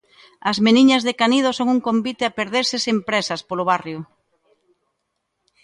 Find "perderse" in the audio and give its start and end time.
2.37-2.77